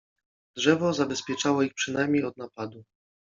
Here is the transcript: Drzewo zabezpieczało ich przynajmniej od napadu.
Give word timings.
Drzewo 0.55 0.93
zabezpieczało 0.93 1.61
ich 1.61 1.73
przynajmniej 1.73 2.23
od 2.23 2.37
napadu. 2.37 2.83